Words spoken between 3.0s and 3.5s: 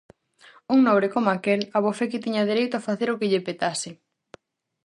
o que lle